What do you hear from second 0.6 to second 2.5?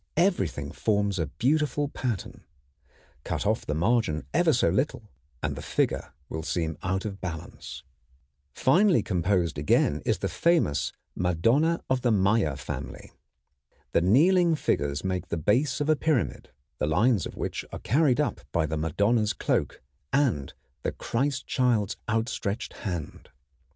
forms a beautiful pattern.